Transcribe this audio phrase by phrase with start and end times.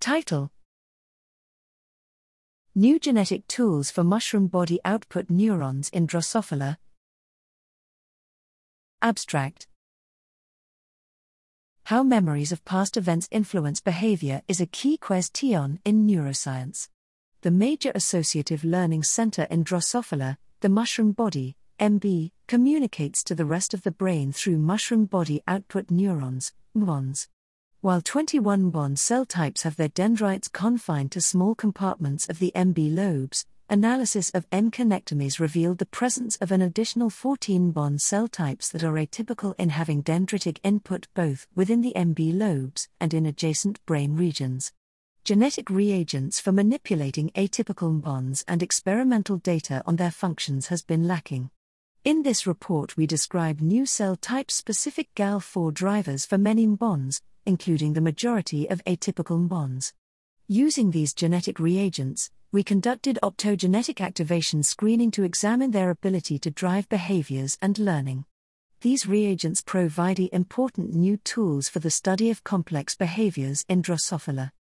[0.00, 0.52] Title
[2.76, 6.76] New genetic tools for mushroom body output neurons in Drosophila.
[9.02, 9.66] Abstract
[11.86, 16.88] How memories of past events influence behavior is a key question in neuroscience.
[17.40, 23.74] The major associative learning center in Drosophila, the mushroom body, MB, communicates to the rest
[23.74, 27.26] of the brain through mushroom body output neurons, MBONs.
[27.80, 32.92] While 21 MBON cell types have their dendrites confined to small compartments of the MB
[32.92, 38.68] lobes, analysis of EM connectomes revealed the presence of an additional 14 MBON cell types
[38.70, 43.78] that are atypical in having dendritic input both within the MB lobes and in adjacent
[43.86, 44.72] brain regions.
[45.22, 51.50] Genetic reagents for manipulating atypical MBONs and experimental data on their functions has been lacking.
[52.02, 57.94] In this report, we describe new cell type specific GAL4 drivers for many MBONs, including
[57.94, 59.94] the majority of atypical MBONs.
[60.48, 66.88] Using these genetic reagents, we conducted optogenetic activation screening to examine their ability to drive
[66.90, 68.26] behaviors and learning.
[68.82, 74.52] These reagents provide important new tools for the study of complex behaviors in Drosophila.